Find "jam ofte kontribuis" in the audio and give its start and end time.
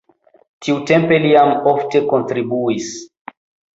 1.33-2.93